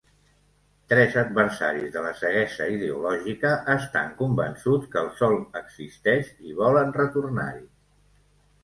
Tres 0.93 1.17
adversaris 1.21 1.91
de 1.97 2.03
la 2.05 2.13
ceguesa 2.21 2.67
ideològica 2.77 3.53
estan 3.75 4.11
convençuts 4.23 4.91
que 4.97 5.03
el 5.05 5.13
Sol 5.23 5.39
existeix 5.63 6.35
i 6.51 6.61
volen 6.65 6.99
retornar-hi. 7.01 7.65